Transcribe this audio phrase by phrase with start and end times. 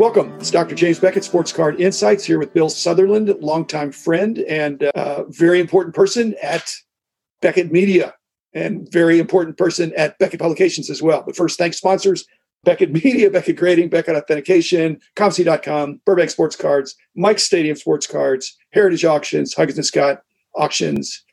[0.00, 0.32] Welcome.
[0.40, 0.74] It's Dr.
[0.74, 5.94] James Beckett, Sports Card Insights, here with Bill Sutherland, longtime friend and uh, very important
[5.94, 6.72] person at
[7.42, 8.14] Beckett Media
[8.54, 11.22] and very important person at Beckett Publications as well.
[11.22, 12.24] But first, thanks sponsors
[12.64, 19.04] Beckett Media, Beckett Grading, Beckett Authentication, ComC.com, Burbank Sports Cards, Mike's Stadium Sports Cards, Heritage
[19.04, 20.22] Auctions, Huggins and Scott
[20.54, 21.26] Auctions,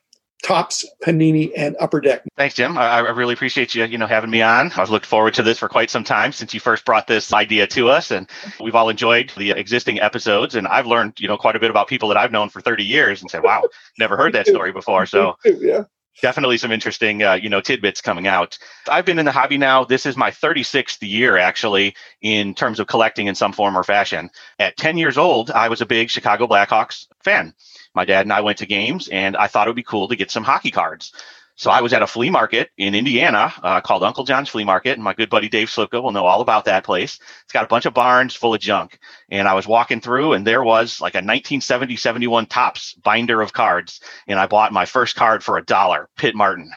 [0.44, 2.24] Topps, Panini, and Upper Deck.
[2.38, 2.78] Thanks, Jim.
[2.78, 4.72] I, I, really appreciate you, you know, having me on.
[4.78, 7.66] I've looked forward to this for quite some time since you first brought this idea
[7.68, 8.30] to us, and
[8.60, 10.56] we've all enjoyed the existing episodes.
[10.56, 12.84] And I've learned, you know, quite a bit about people that I've known for 30
[12.84, 13.64] years, and said, "Wow,
[13.98, 15.84] never heard that story before." So, yeah.
[16.22, 18.58] Definitely some interesting, uh, you know, tidbits coming out.
[18.90, 19.84] I've been in the hobby now.
[19.84, 24.30] This is my 36th year, actually, in terms of collecting in some form or fashion.
[24.58, 27.54] At 10 years old, I was a big Chicago Blackhawks fan
[27.98, 30.16] my dad and I went to games, and I thought it would be cool to
[30.16, 31.12] get some hockey cards.
[31.58, 34.92] So I was at a flea market in Indiana uh, called Uncle John's Flea Market,
[34.92, 37.20] and my good buddy Dave Slipka will know all about that place.
[37.44, 39.00] It's got a bunch of barns full of junk.
[39.32, 43.54] And I was walking through, and there was like a 1970 71 Topps binder of
[43.54, 44.02] cards.
[44.28, 46.72] And I bought my first card for a dollar, Pit Martin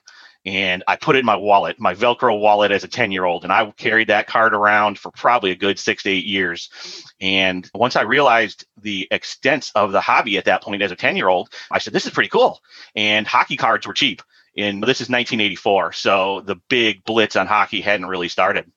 [0.46, 3.44] and I put it in my wallet, my Velcro wallet as a 10 year old.
[3.44, 6.70] And I carried that card around for probably a good six to eight years.
[7.20, 11.16] And once I realized the extent of the hobby at that point as a 10
[11.16, 12.60] year old, I said, this is pretty cool.
[12.96, 14.22] And hockey cards were cheap.
[14.56, 15.92] And this is 1984.
[15.92, 18.70] So the big blitz on hockey hadn't really started.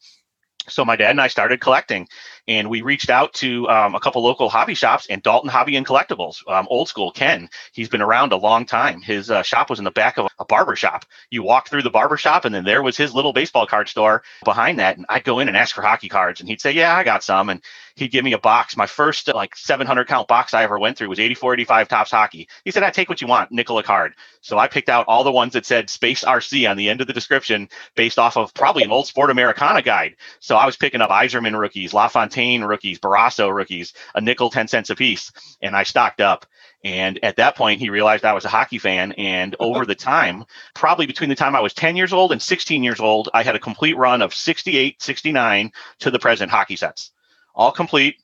[0.69, 2.07] So my dad and I started collecting
[2.47, 5.86] and we reached out to um, a couple local hobby shops and Dalton Hobby and
[5.86, 7.50] Collectibles, um, old school Ken.
[7.72, 9.02] He's been around a long time.
[9.02, 11.05] His uh, shop was in the back of a barber shop.
[11.30, 14.23] You walk through the barber shop, and then there was his little baseball card store
[14.44, 14.97] behind that.
[14.97, 17.23] And I'd go in and ask for hockey cards, and he'd say, "Yeah, I got
[17.23, 17.61] some." And
[17.95, 18.75] he'd give me a box.
[18.75, 22.47] My first like 700 count box I ever went through was 84, 85 Topps hockey.
[22.66, 24.13] He said, I take what you want, nickel a card.
[24.41, 27.07] So I picked out all the ones that said Space RC on the end of
[27.07, 30.16] the description based off of probably an old Sport Americana guide.
[30.39, 34.90] So I was picking up Yzerman rookies, LaFontaine rookies, Barrasso rookies, a nickel, 10 cents
[34.90, 35.31] a piece.
[35.62, 36.46] And I stocked up.
[36.84, 39.13] And at that point, he realized I was a hockey fan.
[39.13, 42.84] And over the time, probably between the time I was 10 years old and 16
[42.84, 47.12] years old, I had a complete run of 68, 69 to the present hockey sets
[47.56, 48.18] all complete,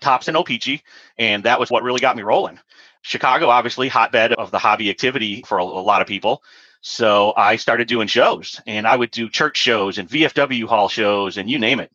[0.00, 0.82] Topps and O-Pee-Chee,
[1.18, 2.58] and that was what really got me rolling.
[3.02, 6.42] Chicago, obviously, hotbed of the hobby activity for a, a lot of people.
[6.80, 11.36] So I started doing shows, and I would do church shows and VFW hall shows,
[11.36, 11.90] and you name it.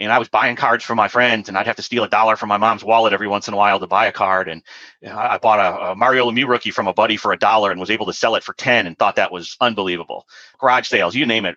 [0.00, 2.36] And I was buying cards for my friends, and I'd have to steal a dollar
[2.36, 4.48] from my mom's wallet every once in a while to buy a card.
[4.48, 4.62] And
[5.06, 7.90] I bought a, a Mario Lemieux rookie from a buddy for a dollar and was
[7.90, 10.26] able to sell it for ten, and thought that was unbelievable.
[10.58, 11.56] Garage sales, you name it,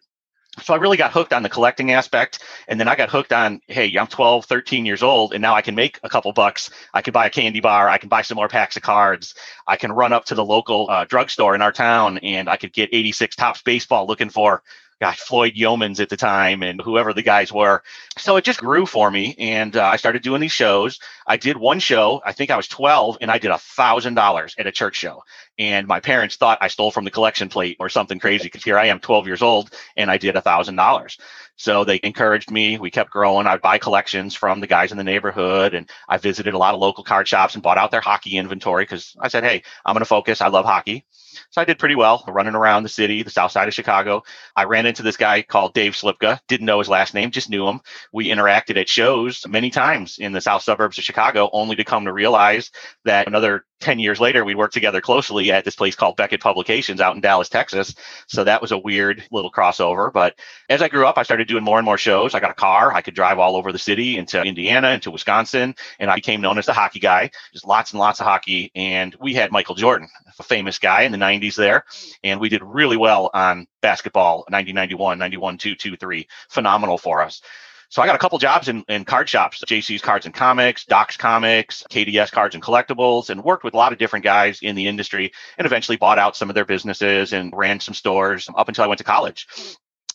[0.61, 2.39] so I really got hooked on the collecting aspect.
[2.67, 5.61] And then I got hooked on, hey, I'm 12, 13 years old, and now I
[5.61, 6.69] can make a couple bucks.
[6.93, 7.89] I can buy a candy bar.
[7.89, 9.33] I can buy some more packs of cards.
[9.67, 12.71] I can run up to the local uh, drugstore in our town and I could
[12.71, 14.61] get 86 Topps baseball looking for
[15.03, 17.83] gosh, Floyd Youmans at the time and whoever the guys were.
[18.17, 19.35] So it just grew for me.
[19.37, 20.97] And uh, I started doing these shows.
[21.27, 24.65] I did one show, I think I was 12, and I did a $1,000 at
[24.65, 25.23] a church show.
[25.59, 28.77] And my parents thought I stole from the collection plate or something crazy because here
[28.77, 31.19] I am, 12 years old, and I did a $1,000.
[31.57, 32.79] So they encouraged me.
[32.79, 33.45] We kept growing.
[33.45, 36.79] I'd buy collections from the guys in the neighborhood, and I visited a lot of
[36.79, 39.99] local card shops and bought out their hockey inventory because I said, hey, I'm going
[39.99, 40.39] to focus.
[40.39, 41.05] I love hockey.
[41.49, 44.23] So I did pretty well running around the city, the south side of Chicago.
[44.55, 47.67] I ran into this guy called Dave Slipka, didn't know his last name, just knew
[47.67, 47.81] him.
[48.11, 52.05] We interacted at shows many times in the south suburbs of Chicago, only to come
[52.05, 52.69] to realize
[53.05, 57.01] that another 10 years later, we worked together closely at this place called Beckett Publications
[57.01, 57.93] out in Dallas, Texas.
[58.27, 60.11] So that was a weird little crossover.
[60.11, 60.39] But
[60.69, 62.33] as I grew up, I started doing more and more shows.
[62.33, 62.93] I got a car.
[62.93, 66.57] I could drive all over the city into Indiana, into Wisconsin, and I became known
[66.57, 67.31] as the hockey guy.
[67.51, 68.71] Just lots and lots of hockey.
[68.73, 70.07] And we had Michael Jordan,
[70.39, 71.83] a famous guy in the 90s there.
[72.23, 76.28] And we did really well on basketball 1991, 91, 2, 2, 3.
[76.50, 77.41] Phenomenal for us.
[77.89, 81.16] So I got a couple jobs in, in card shops, JC's Cards and Comics, Docs
[81.16, 84.88] Comics, KDS Cards and Collectibles, and worked with a lot of different guys in the
[84.88, 88.83] industry and eventually bought out some of their businesses and ran some stores up until
[88.83, 89.47] I went to college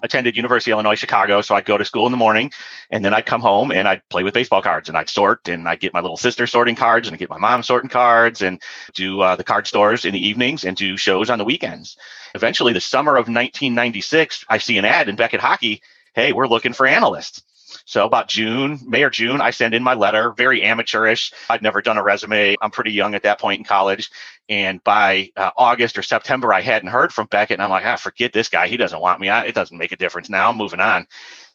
[0.03, 1.41] attended University of Illinois Chicago.
[1.41, 2.53] So I'd go to school in the morning
[2.91, 5.69] and then I'd come home and I'd play with baseball cards and I'd sort and
[5.69, 8.62] I'd get my little sister sorting cards and I'd get my mom sorting cards and
[8.95, 11.97] do uh, the card stores in the evenings and do shows on the weekends.
[12.35, 15.83] Eventually, the summer of 1996, I see an ad in Beckett Hockey.
[16.15, 17.43] Hey, we're looking for analysts.
[17.85, 21.32] So about June, May or June, I send in my letter, very amateurish.
[21.49, 22.56] I'd never done a resume.
[22.61, 24.11] I'm pretty young at that point in college.
[24.49, 27.56] And by uh, August or September, I hadn't heard from Beckett.
[27.56, 28.69] And I'm like, ah, forget this guy.
[28.69, 29.29] He doesn't want me.
[29.29, 30.50] it doesn't make a difference now.
[30.50, 31.06] I'm moving on.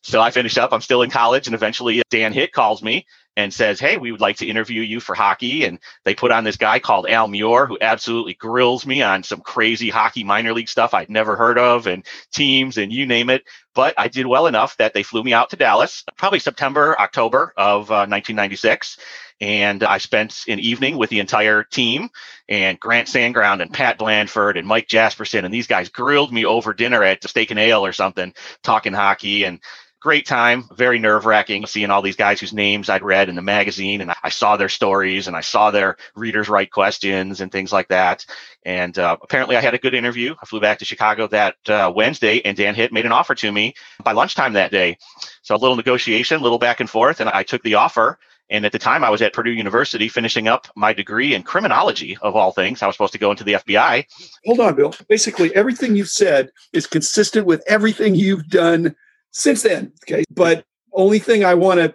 [0.03, 0.73] So I finished up.
[0.73, 1.47] I'm still in college.
[1.47, 4.99] And eventually Dan Hitt calls me and says, Hey, we would like to interview you
[4.99, 5.65] for hockey.
[5.65, 9.41] And they put on this guy called Al Muir, who absolutely grills me on some
[9.41, 13.43] crazy hockey minor league stuff I'd never heard of and teams and you name it.
[13.73, 17.53] But I did well enough that they flew me out to Dallas, probably September, October
[17.57, 18.97] of uh, 1996.
[19.41, 22.09] And I spent an evening with the entire team
[22.47, 25.43] and Grant Sandground and Pat Blandford and Mike Jasperson.
[25.43, 29.43] And these guys grilled me over dinner at Steak and Ale or something, talking hockey.
[29.43, 29.59] And
[30.03, 33.41] great time, very nerve wracking seeing all these guys whose names I'd read in the
[33.41, 37.71] magazine and I saw their stories and I saw their readers write questions and things
[37.71, 38.25] like that.
[38.65, 40.35] And uh, apparently I had a good interview.
[40.41, 43.49] I flew back to Chicago that uh, Wednesday and Dan Hitt made an offer to
[43.49, 44.97] me by lunchtime that day.
[45.41, 48.19] So a little negotiation, a little back and forth, and I took the offer.
[48.49, 52.17] And at the time, I was at Purdue University finishing up my degree in criminology,
[52.21, 52.83] of all things.
[52.83, 54.05] I was supposed to go into the FBI.
[54.45, 54.93] Hold on, Bill.
[55.07, 58.95] Basically, everything you've said is consistent with everything you've done
[59.33, 59.91] since then.
[60.03, 60.23] Okay.
[60.31, 61.93] But only thing I want to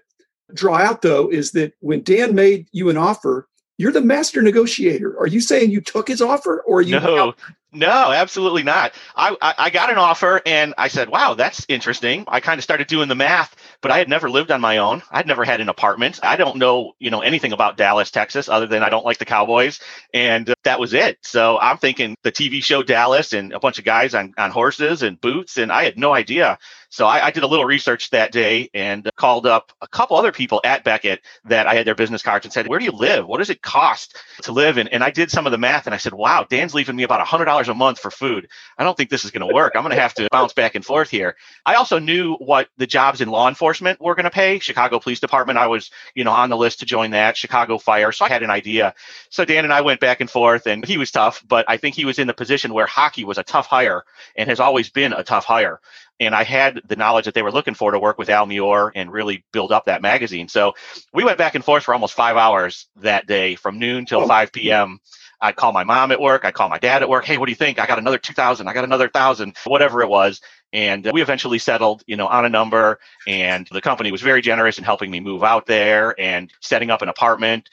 [0.55, 3.49] draw out though is that when Dan made you an offer,
[3.79, 5.19] you're the master negotiator.
[5.19, 7.35] Are you saying you took his offer or you No,
[7.73, 8.95] no, absolutely not.
[9.15, 12.25] I, I, I got an offer and I said, wow, that's interesting.
[12.27, 15.03] I kind of started doing the math, but I had never lived on my own.
[15.11, 16.19] I'd never had an apartment.
[16.23, 19.27] I don't know, you know, anything about Dallas, Texas, other than I don't like the
[19.27, 19.81] Cowboys.
[20.15, 21.19] And uh, that was it.
[21.23, 25.03] So I'm thinking the TV show Dallas and a bunch of guys on, on horses
[25.03, 25.59] and boots.
[25.59, 26.59] And I had no idea.
[26.91, 30.33] So I, I did a little research that day and called up a couple other
[30.33, 33.27] people at Beckett that I had their business cards and said, where do you live?
[33.27, 34.79] What does it cost to live?
[34.79, 37.03] And, and I did some of the math and I said, wow, Dan's leaving me
[37.03, 38.49] about a hundred dollars a month for food.
[38.77, 39.73] I don't think this is going to work.
[39.75, 41.37] I'm going to have to bounce back and forth here.
[41.67, 44.61] I also knew what the jobs in law enforcement were going to pay.
[44.61, 47.37] Chicago Police Department, I was, you know, on the list to join that.
[47.37, 48.95] Chicago Fire, so I had an idea.
[49.31, 51.97] So Dan and I went back and forth, and he was tough, but I think
[51.97, 54.05] he was in the position where hockey was a tough hire
[54.37, 55.81] and has always been a tough hire
[56.21, 58.91] and I had the knowledge that they were looking for to work with Al Muir
[58.95, 60.49] and really build up that magazine.
[60.49, 60.75] So
[61.13, 64.53] we went back and forth for almost five hours that day, from noon till 5
[64.53, 64.99] p.m.
[65.41, 66.45] I'd call my mom at work.
[66.45, 67.25] I'd call my dad at work.
[67.25, 67.79] Hey, what do you think?
[67.79, 68.67] I got another 2000.
[68.67, 70.41] I got another thousand, whatever it was.
[70.73, 72.99] And we eventually settled, you know, on a number.
[73.27, 77.03] And the company was very generous in helping me move out there and setting up
[77.03, 77.69] an apartment.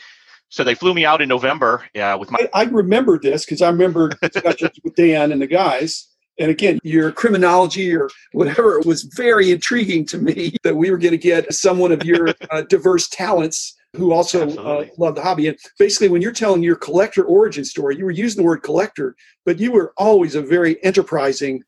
[0.49, 2.47] So they flew me out in November uh, with my.
[2.53, 6.07] I, I remember this because I remember discussions with Dan and the guys.
[6.37, 10.97] And again, your criminology or whatever it was very intriguing to me that we were
[10.97, 15.47] going to get someone of your uh, diverse talents who also uh, love the hobby.
[15.47, 19.15] And basically, when you're telling your collector origin story, you were using the word collector,
[19.45, 21.63] but you were always a very enterprising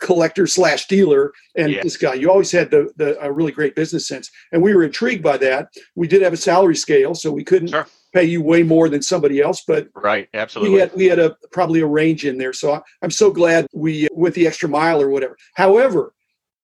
[0.00, 1.32] collector slash dealer.
[1.56, 1.82] And yeah.
[1.82, 4.30] this guy, you always had the, the a really great business sense.
[4.52, 5.68] And we were intrigued by that.
[5.94, 7.86] We did have a salary scale, so we couldn't sure.
[8.12, 11.36] pay you way more than somebody else, but right, absolutely, we had we had a
[11.52, 12.52] probably a range in there.
[12.52, 15.36] So I, I'm so glad we went the extra mile or whatever.
[15.54, 16.14] However,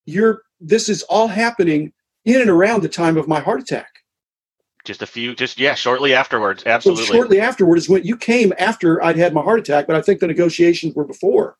[0.06, 1.92] you're this is all happening
[2.24, 3.88] in and around the time of my heart attack
[4.86, 6.62] just a few just yeah shortly afterwards.
[6.64, 7.04] Absolutely.
[7.04, 10.20] so shortly afterwards when you came after i'd had my heart attack but i think
[10.20, 11.56] the negotiations were before.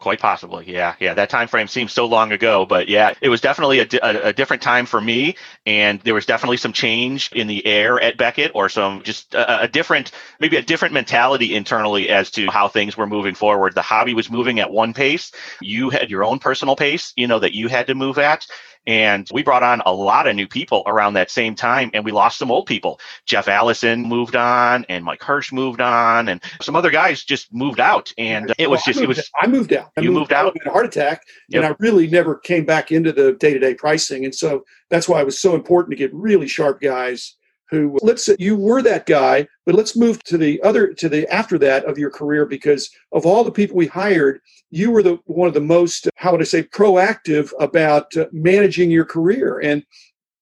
[0.00, 1.14] Quite possibly yeah yeah.
[1.14, 4.32] That time frame seems so long ago but yeah it was definitely a, a, a,
[4.32, 8.50] different time for me and there was definitely some change in the air at beckett
[8.54, 10.10] or some just a, a different
[10.40, 13.74] maybe a different mentality internally as to how things were moving forward.
[13.74, 15.32] The hobby was moving at one pace.
[15.62, 18.46] You had your own personal pace you know that you had to move at
[18.86, 22.12] and we brought on a lot of new people around that same time, and we
[22.12, 23.00] lost some old people.
[23.26, 27.80] Jeff Allison moved on, and Mike Hirsch moved on, and some other guys just moved
[27.80, 28.12] out.
[28.18, 29.30] And it was just, it was.
[29.40, 29.90] I moved out.
[29.96, 30.56] I you moved, moved out.
[30.66, 31.62] a heart attack, yep.
[31.62, 34.24] and I really never came back into the day to day pricing.
[34.24, 37.36] And so that's why it was so important to get really sharp guys
[37.70, 41.26] who let's say you were that guy but let's move to the other to the
[41.32, 44.40] after that of your career because of all the people we hired
[44.70, 48.90] you were the one of the most how would i say proactive about uh, managing
[48.90, 49.84] your career and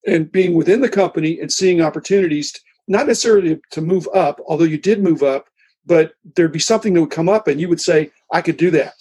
[0.07, 4.65] and being within the company and seeing opportunities to, not necessarily to move up although
[4.65, 5.47] you did move up
[5.87, 8.71] but there'd be something that would come up and you would say i could do
[8.71, 8.95] that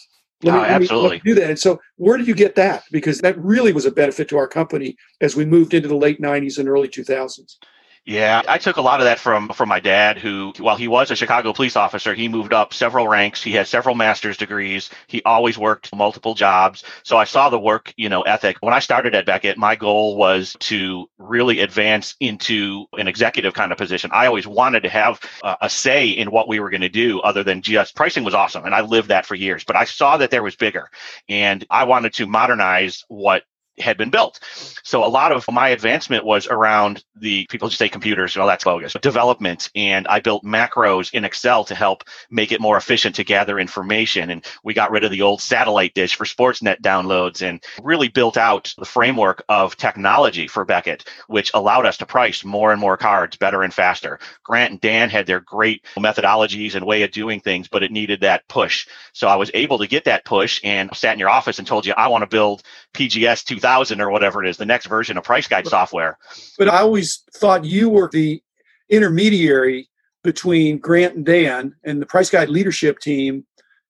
[0.43, 1.09] let me, oh, absolutely.
[1.09, 1.49] Let me do that.
[1.49, 2.83] And so, where did you get that?
[2.91, 6.19] Because that really was a benefit to our company as we moved into the late
[6.19, 7.57] 90s and early 2000s.
[8.03, 11.11] Yeah, I took a lot of that from from my dad, who, while he was
[11.11, 13.43] a Chicago police officer, he moved up several ranks.
[13.43, 14.89] He had several master's degrees.
[15.05, 16.83] He always worked multiple jobs.
[17.03, 18.57] So I saw the work, you know, ethic.
[18.61, 23.71] When I started at Beckett, my goal was to really advance into an executive kind
[23.71, 24.09] of position.
[24.11, 27.19] I always wanted to have uh, a say in what we were going to do,
[27.21, 29.63] other than just pricing was awesome, and I lived that for years.
[29.63, 30.89] But I saw that there was bigger,
[31.29, 33.43] and I wanted to modernize what
[33.77, 34.39] had been built.
[34.83, 38.63] So a lot of my advancement was around the people just say computers, well, that's
[38.63, 39.69] bogus, development.
[39.75, 44.29] And I built macros in Excel to help make it more efficient to gather information.
[44.29, 48.37] And we got rid of the old satellite dish for Sportsnet downloads and really built
[48.37, 52.97] out the framework of technology for Beckett, which allowed us to price more and more
[52.97, 54.19] cards better and faster.
[54.43, 58.21] Grant and Dan had their great methodologies and way of doing things, but it needed
[58.21, 58.87] that push.
[59.13, 61.85] So I was able to get that push and sat in your office and told
[61.85, 62.63] you, I want to build
[62.93, 66.17] PGS 2000 or whatever it is, the next version of price guide software.
[66.57, 68.41] But I always thought you were the
[68.89, 69.89] intermediary
[70.23, 73.45] between Grant and Dan and the price guide leadership team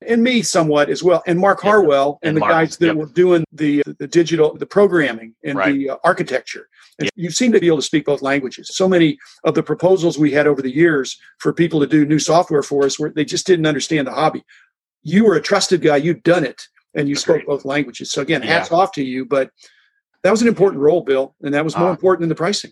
[0.08, 2.96] and me somewhat as well and mark harwell and, and the mark, guys that yep.
[2.96, 5.74] were doing the the digital the programming and right.
[5.74, 6.68] the uh, architecture
[7.00, 7.14] and yep.
[7.16, 10.32] you seem to be able to speak both languages so many of the proposals we
[10.32, 13.46] had over the years for people to do new software for us where they just
[13.46, 14.44] didn't understand the hobby
[15.04, 18.12] you were a trusted guy you'd done it and you spoke both languages.
[18.12, 18.78] So again, hats yeah.
[18.78, 19.26] off to you.
[19.26, 19.50] But
[20.24, 22.72] that was an important role, Bill, and that was more uh, important than the pricing.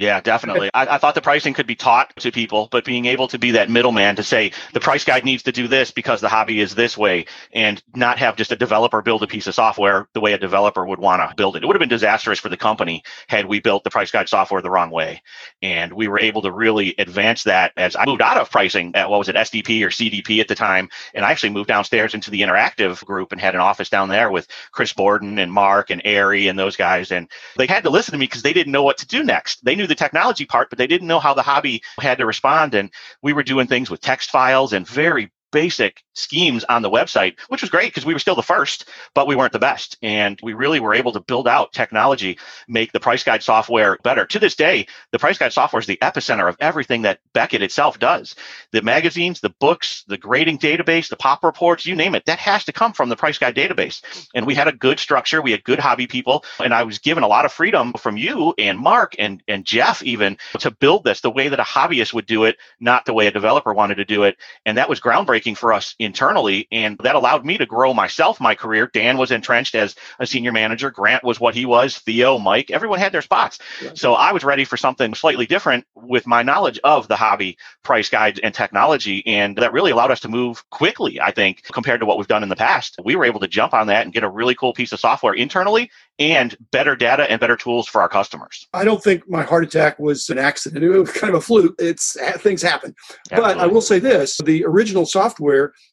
[0.00, 0.70] Yeah, definitely.
[0.72, 3.50] I, I, thought the pricing could be taught to people, but being able to be
[3.50, 6.74] that middleman to say the price guide needs to do this because the hobby is
[6.74, 10.32] this way and not have just a developer build a piece of software the way
[10.32, 11.62] a developer would want to build it.
[11.62, 14.62] It would have been disastrous for the company had we built the price guide software
[14.62, 15.20] the wrong way.
[15.60, 19.10] And we were able to really advance that as I moved out of pricing at
[19.10, 20.88] what was it, SDP or CDP at the time.
[21.12, 24.30] And I actually moved downstairs into the interactive group and had an office down there
[24.30, 27.12] with Chris Borden and Mark and Ari and those guys.
[27.12, 27.28] And
[27.58, 29.62] they had to listen to me because they didn't know what to do next.
[29.62, 32.74] They knew the technology part, but they didn't know how the hobby had to respond.
[32.74, 32.90] And
[33.22, 37.62] we were doing things with text files and very basic schemes on the website, which
[37.62, 39.96] was great because we were still the first, but we weren't the best.
[40.02, 42.38] And we really were able to build out technology,
[42.68, 44.26] make the price guide software better.
[44.26, 47.98] To this day, the price guide software is the epicenter of everything that Beckett itself
[47.98, 48.34] does.
[48.72, 52.64] The magazines, the books, the grading database, the pop reports, you name it, that has
[52.64, 54.02] to come from the price guide database.
[54.34, 55.42] And we had a good structure.
[55.42, 56.44] We had good hobby people.
[56.62, 60.02] And I was given a lot of freedom from you and Mark and, and Jeff
[60.02, 63.26] even to build this the way that a hobbyist would do it, not the way
[63.26, 64.36] a developer wanted to do it.
[64.64, 66.68] And that was groundbreaking for us internally.
[66.70, 68.90] And that allowed me to grow myself, my career.
[68.92, 70.90] Dan was entrenched as a senior manager.
[70.90, 71.98] Grant was what he was.
[71.98, 73.58] Theo, Mike, everyone had their spots.
[73.82, 73.90] Yeah.
[73.94, 78.08] So I was ready for something slightly different with my knowledge of the hobby, price
[78.08, 79.26] guides, and technology.
[79.26, 82.42] And that really allowed us to move quickly, I think, compared to what we've done
[82.42, 82.96] in the past.
[83.02, 85.34] We were able to jump on that and get a really cool piece of software
[85.34, 88.68] internally and better data and better tools for our customers.
[88.74, 90.84] I don't think my heart attack was an accident.
[90.84, 91.74] It was kind of a fluke.
[91.78, 92.94] It's things happen.
[93.30, 93.54] Absolutely.
[93.54, 95.29] But I will say this, the original software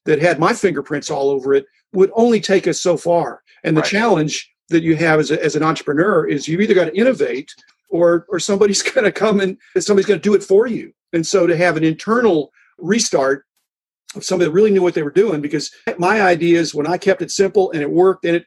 [0.06, 3.42] that had my fingerprints all over it would only take us so far.
[3.64, 3.90] And the right.
[3.90, 7.54] challenge that you have as, a, as an entrepreneur is you either got to innovate
[7.90, 10.94] or or somebody's going to come and somebody's going to do it for you.
[11.14, 13.46] And so to have an internal restart
[14.16, 17.22] of somebody that really knew what they were doing because my ideas when I kept
[17.22, 18.46] it simple and it worked and it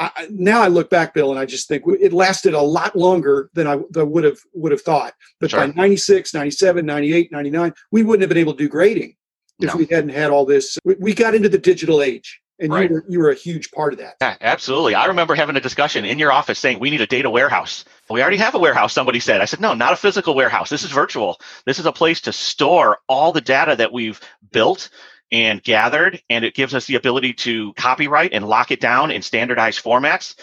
[0.00, 3.50] I, now I look back, Bill, and I just think it lasted a lot longer
[3.54, 5.12] than I, than would have would have thought.
[5.40, 5.66] But sure.
[5.66, 9.16] by 96, 97, 98, 99, we wouldn't have been able to do grading
[9.60, 9.76] if no.
[9.76, 10.78] we hadn't had all this.
[10.84, 12.88] We, we got into the digital age and right.
[12.88, 14.16] you were you were a huge part of that.
[14.20, 14.94] Yeah, absolutely.
[14.94, 17.84] I remember having a discussion in your office saying we need a data warehouse.
[18.10, 18.92] We already have a warehouse.
[18.92, 19.40] Somebody said.
[19.40, 20.70] I said no, not a physical warehouse.
[20.70, 21.40] This is virtual.
[21.66, 24.90] This is a place to store all the data that we've built
[25.30, 29.22] and gathered, and it gives us the ability to copyright and lock it down in
[29.22, 30.36] standardized formats.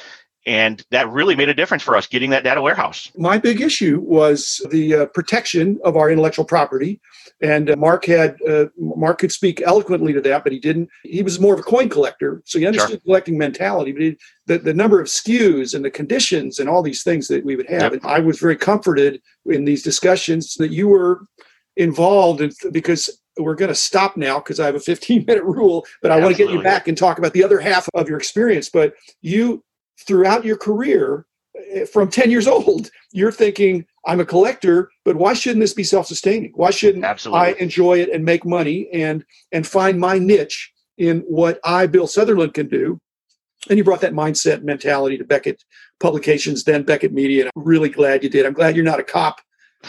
[0.46, 3.12] And that really made a difference for us getting that data warehouse.
[3.18, 7.02] My big issue was the uh, protection of our intellectual property.
[7.42, 10.90] And uh, Mark had uh, Mark could speak eloquently to that, but he didn't.
[11.04, 13.00] He was more of a coin collector, so he understood sure.
[13.00, 13.92] collecting mentality.
[13.92, 17.44] But he, the the number of SKUs and the conditions and all these things that
[17.44, 17.94] we would have, yep.
[17.94, 21.26] and I was very comforted in these discussions that you were
[21.76, 25.86] involved in, because we're going to stop now because I have a 15 minute rule,
[26.02, 28.18] but I want to get you back and talk about the other half of your
[28.18, 28.70] experience.
[28.70, 29.64] But you,
[30.00, 31.26] throughout your career,
[31.72, 35.84] eh, from 10 years old, you're thinking, I'm a collector, but why shouldn't this be
[35.84, 36.52] self-sustaining?
[36.56, 37.40] Why shouldn't Absolutely.
[37.40, 42.08] I enjoy it and make money and and find my niche in what I, Bill
[42.08, 43.00] Sutherland, can do?
[43.70, 45.64] And you brought that mindset mentality to Beckett
[46.00, 47.44] Publications, then Beckett Media.
[47.44, 48.46] And I'm really glad you did.
[48.46, 49.42] I'm glad you're not a cop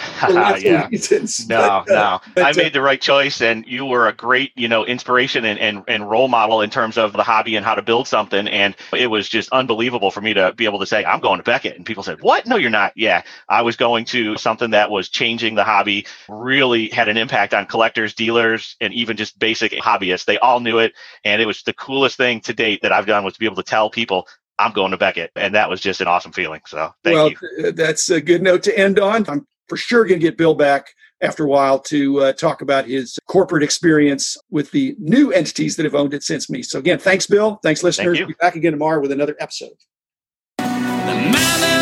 [0.60, 0.88] yeah.
[0.88, 1.48] Reasons.
[1.48, 2.32] No, but, uh, no.
[2.34, 5.44] But, I uh, made the right choice, and you were a great, you know, inspiration
[5.44, 8.48] and, and, and role model in terms of the hobby and how to build something.
[8.48, 11.44] And it was just unbelievable for me to be able to say, I'm going to
[11.44, 11.76] Beckett.
[11.76, 12.46] And people said, What?
[12.46, 12.92] No, you're not.
[12.96, 13.22] Yeah.
[13.48, 17.66] I was going to something that was changing the hobby, really had an impact on
[17.66, 20.24] collectors, dealers, and even just basic hobbyists.
[20.24, 20.92] They all knew it.
[21.24, 23.56] And it was the coolest thing to date that I've done was to be able
[23.56, 25.32] to tell people, I'm going to Beckett.
[25.36, 26.62] And that was just an awesome feeling.
[26.66, 27.72] So thank well, you.
[27.72, 29.28] That's a good note to end on.
[29.28, 30.88] I'm for sure going to get Bill back
[31.20, 35.84] after a while to uh, talk about his corporate experience with the new entities that
[35.84, 36.62] have owned it since me.
[36.62, 37.58] So again, thanks, Bill.
[37.62, 38.18] Thanks, listeners.
[38.18, 39.72] Thank Be back again tomorrow with another episode.
[40.58, 41.75] The man that